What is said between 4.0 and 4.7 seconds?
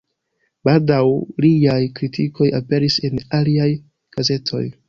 gazetoj.